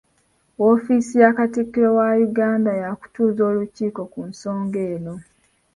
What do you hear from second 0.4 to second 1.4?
Woofiisi ya